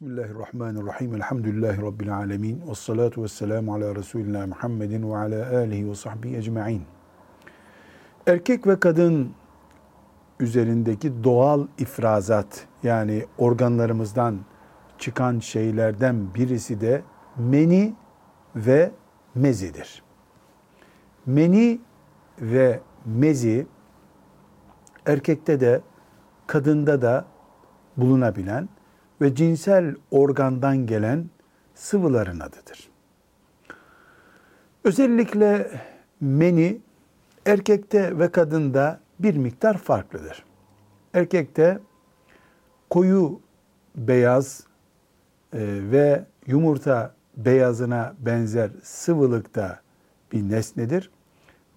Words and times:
Bismillahirrahmanirrahim. 0.00 1.14
Elhamdülillahi 1.14 1.82
Rabbil 1.82 2.16
alemin. 2.16 2.62
Ve 2.70 2.74
salatu 2.74 3.22
ve 3.22 3.28
selamu 3.28 3.74
ala 3.74 3.94
Resulina 3.94 4.46
Muhammedin 4.46 5.10
ve 5.10 5.16
ala 5.16 5.56
alihi 5.56 5.90
ve 5.90 5.94
sahbihi 5.94 6.36
ecma'in. 6.36 6.82
Erkek 8.26 8.66
ve 8.66 8.80
kadın 8.80 9.32
üzerindeki 10.40 11.24
doğal 11.24 11.66
ifrazat 11.78 12.66
yani 12.82 13.26
organlarımızdan 13.38 14.38
çıkan 14.98 15.38
şeylerden 15.38 16.34
birisi 16.34 16.80
de 16.80 17.02
meni 17.36 17.94
ve 18.56 18.90
mezidir. 19.34 20.02
Meni 21.26 21.80
ve 22.40 22.80
mezi 23.06 23.66
erkekte 25.06 25.60
de 25.60 25.80
kadında 26.46 27.02
da 27.02 27.24
bulunabilen 27.96 28.68
ve 29.20 29.34
cinsel 29.34 29.94
organdan 30.10 30.86
gelen 30.86 31.24
sıvıların 31.74 32.40
adıdır. 32.40 32.88
Özellikle 34.84 35.70
meni 36.20 36.80
erkekte 37.46 38.18
ve 38.18 38.32
kadında 38.32 39.00
bir 39.18 39.36
miktar 39.36 39.78
farklıdır. 39.78 40.44
Erkekte 41.14 41.78
koyu 42.90 43.40
beyaz 43.96 44.66
e, 45.52 45.58
ve 45.90 46.24
yumurta 46.46 47.14
beyazına 47.36 48.14
benzer 48.18 48.70
sıvılıkta 48.82 49.80
bir 50.32 50.50
nesnedir. 50.50 51.10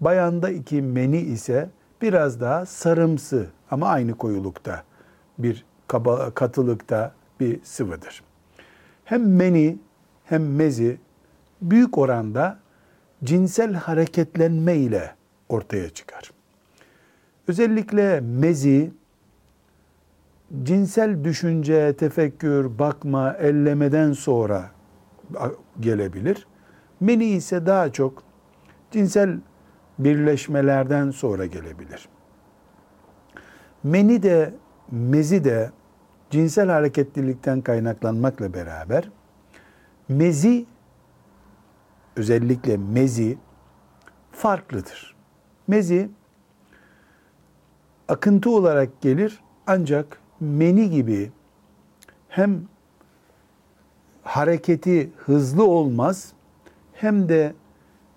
Bayanda 0.00 0.50
iki 0.50 0.82
meni 0.82 1.20
ise 1.20 1.70
biraz 2.02 2.40
daha 2.40 2.66
sarımsı 2.66 3.46
ama 3.70 3.88
aynı 3.88 4.14
koyulukta 4.14 4.82
bir 5.38 5.64
kaba, 5.88 6.30
katılıkta 6.30 7.14
bir 7.40 7.60
sıvıdır. 7.62 8.22
Hem 9.04 9.36
meni 9.36 9.78
hem 10.24 10.54
mezi 10.54 10.98
büyük 11.62 11.98
oranda 11.98 12.58
cinsel 13.24 13.74
hareketlenme 13.74 14.76
ile 14.76 15.14
ortaya 15.48 15.90
çıkar. 15.90 16.30
Özellikle 17.48 18.20
mezi 18.20 18.92
cinsel 20.62 21.24
düşünce, 21.24 21.96
tefekkür, 21.96 22.78
bakma, 22.78 23.32
ellemeden 23.32 24.12
sonra 24.12 24.70
gelebilir. 25.80 26.46
Meni 27.00 27.24
ise 27.24 27.66
daha 27.66 27.92
çok 27.92 28.22
cinsel 28.90 29.38
birleşmelerden 29.98 31.10
sonra 31.10 31.46
gelebilir. 31.46 32.08
Meni 33.82 34.22
de 34.22 34.54
mezi 34.90 35.44
de 35.44 35.70
cinsel 36.30 36.68
hareketlilikten 36.68 37.60
kaynaklanmakla 37.60 38.54
beraber 38.54 39.10
mezi 40.08 40.66
özellikle 42.16 42.76
mezi 42.76 43.38
farklıdır. 44.32 45.16
Mezi 45.68 46.10
akıntı 48.08 48.50
olarak 48.50 49.00
gelir 49.00 49.40
ancak 49.66 50.20
meni 50.40 50.90
gibi 50.90 51.32
hem 52.28 52.62
hareketi 54.22 55.10
hızlı 55.16 55.64
olmaz 55.64 56.32
hem 56.92 57.28
de 57.28 57.54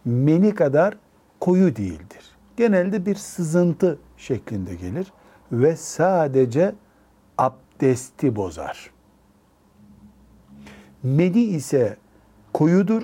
meni 0.05 0.55
kadar 0.55 0.97
koyu 1.39 1.75
değildir. 1.75 2.35
Genelde 2.57 3.05
bir 3.05 3.15
sızıntı 3.15 3.99
şeklinde 4.17 4.75
gelir 4.75 5.13
ve 5.51 5.75
sadece 5.75 6.75
abdesti 7.73 8.35
bozar. 8.35 8.89
Meni 11.03 11.41
ise 11.41 11.97
koyudur, 12.53 13.03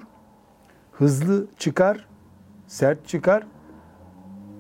hızlı 0.92 1.48
çıkar, 1.58 2.08
sert 2.68 3.08
çıkar 3.08 3.48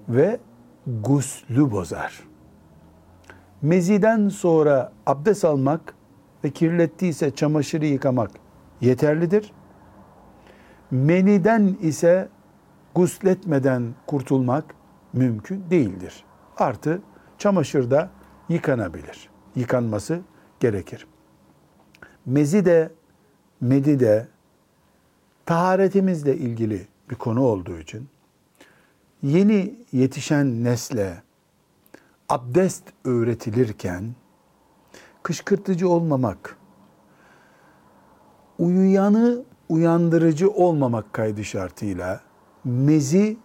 ve 0.09 0.39
guslü 0.87 1.71
bozar. 1.71 2.23
Meziden 3.61 4.29
sonra 4.29 4.91
abdest 5.05 5.45
almak 5.45 5.93
ve 6.43 6.49
kirlettiyse 6.49 7.35
çamaşırı 7.35 7.85
yıkamak 7.85 8.31
yeterlidir. 8.81 9.51
Meniden 10.91 11.77
ise 11.81 12.29
gusletmeden 12.95 13.95
kurtulmak 14.07 14.75
mümkün 15.13 15.63
değildir. 15.69 16.23
Artı 16.57 17.01
çamaşırda 17.37 18.09
yıkanabilir 18.49 19.29
yıkanması 19.59 20.21
gerekir. 20.59 21.07
Mezi 22.25 22.65
de, 22.65 22.91
medi 23.61 23.99
de 23.99 24.27
taharetimizle 25.45 26.37
ilgili 26.37 26.87
bir 27.09 27.15
konu 27.15 27.41
olduğu 27.41 27.79
için 27.79 28.07
yeni 29.23 29.75
yetişen 29.91 30.63
nesle 30.63 31.23
abdest 32.29 32.83
öğretilirken 33.05 34.15
kışkırtıcı 35.23 35.89
olmamak, 35.89 36.57
uyuyanı 38.59 39.43
uyandırıcı 39.69 40.49
olmamak 40.49 41.13
kaydı 41.13 41.43
şartıyla 41.43 42.21
mezi 42.63 43.37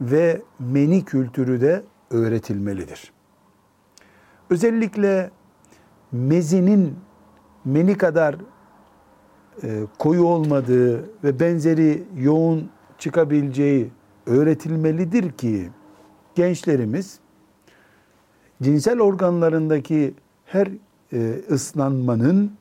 ve 0.00 0.42
meni 0.58 1.04
kültürü 1.04 1.60
de 1.60 1.82
öğretilmelidir. 2.10 3.12
Özellikle 4.50 5.30
mezinin 6.12 6.94
meni 7.64 7.96
kadar 7.96 8.36
e, 9.62 9.80
koyu 9.98 10.24
olmadığı 10.24 11.10
ve 11.24 11.40
benzeri 11.40 12.04
yoğun 12.16 12.70
çıkabileceği 12.98 13.90
öğretilmelidir 14.26 15.32
ki 15.32 15.70
gençlerimiz 16.34 17.18
cinsel 18.62 19.00
organlarındaki 19.00 20.14
her 20.44 20.68
e, 21.12 21.40
ıslanmanın 21.50 22.52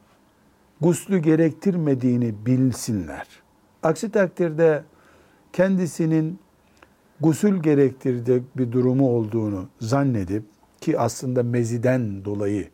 guslü 0.81 1.19
gerektirmediğini 1.19 2.45
bilsinler. 2.45 3.28
Aksi 3.83 4.12
takdirde 4.12 4.83
kendisinin 5.53 6.39
gusül 7.22 7.63
gerektirecek 7.63 8.57
bir 8.57 8.72
durumu 8.72 9.09
olduğunu 9.09 9.68
zannedip 9.79 10.44
ki 10.81 11.00
aslında 11.00 11.44
meziden 11.44 12.25
dolayı 12.25 12.69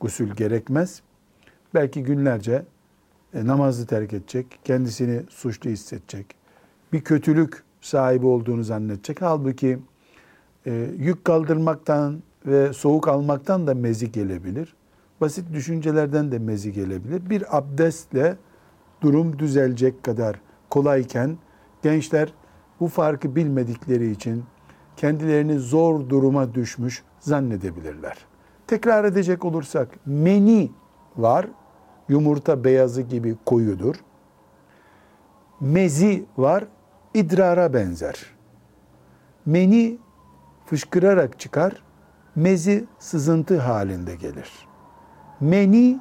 gusül 0.00 0.34
gerekmez. 0.34 1.02
Belki 1.74 2.02
günlerce 2.02 2.64
e, 3.34 3.46
namazı 3.46 3.86
terk 3.86 4.12
edecek, 4.12 4.58
kendisini 4.64 5.22
suçlu 5.28 5.70
hissedecek, 5.70 6.26
bir 6.92 7.00
kötülük 7.00 7.62
sahibi 7.80 8.26
olduğunu 8.26 8.64
zannedecek. 8.64 9.22
Halbuki 9.22 9.78
e, 10.66 10.72
yük 10.98 11.24
kaldırmaktan 11.24 12.22
ve 12.46 12.72
soğuk 12.72 13.08
almaktan 13.08 13.66
da 13.66 13.74
mezi 13.74 14.12
gelebilir. 14.12 14.74
Basit 15.20 15.52
düşüncelerden 15.52 16.32
de 16.32 16.38
mezi 16.38 16.72
gelebilir. 16.72 17.30
Bir 17.30 17.58
abdestle 17.58 18.36
durum 19.00 19.38
düzelecek 19.38 20.02
kadar 20.02 20.40
kolayken 20.70 21.38
gençler 21.82 22.32
bu 22.80 22.88
farkı 22.88 23.36
bilmedikleri 23.36 24.10
için 24.10 24.44
kendilerini 24.96 25.58
zor 25.58 26.08
duruma 26.08 26.54
düşmüş 26.54 27.02
zannedebilirler. 27.20 28.16
Tekrar 28.68 29.04
edecek 29.04 29.44
olursak 29.44 29.88
meni 30.06 30.70
var. 31.16 31.46
Yumurta 32.08 32.64
beyazı 32.64 33.02
gibi 33.02 33.36
koyudur. 33.46 33.96
Mezi 35.60 36.24
var. 36.36 36.64
idrara 37.14 37.74
benzer. 37.74 38.26
Meni 39.46 39.98
fışkırarak 40.66 41.40
çıkar. 41.40 41.82
Mezi 42.36 42.84
sızıntı 42.98 43.58
halinde 43.58 44.14
gelir. 44.16 44.68
Meni 45.40 46.00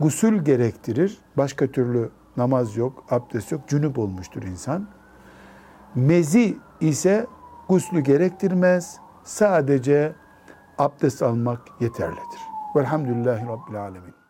gusül 0.00 0.44
gerektirir. 0.44 1.18
Başka 1.36 1.66
türlü 1.66 2.10
namaz 2.36 2.76
yok, 2.76 3.04
abdest 3.10 3.52
yok, 3.52 3.60
cünüp 3.68 3.98
olmuştur 3.98 4.42
insan. 4.42 4.88
Mezi 5.94 6.56
ise 6.80 7.26
guslü 7.68 8.00
gerektirmez. 8.00 8.98
Sadece 9.24 10.12
abdest 10.78 11.22
almak 11.22 11.60
yeterlidir. 11.80 12.40
Velhamdülillahi 12.76 13.46
Rabbil 13.46 13.80
Alemin. 13.80 14.25